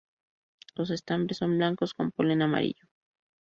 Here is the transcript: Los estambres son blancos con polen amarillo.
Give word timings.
Los 0.73 0.89
estambres 0.89 1.37
son 1.37 1.59
blancos 1.59 1.93
con 1.93 2.11
polen 2.11 2.41
amarillo. 2.41 2.85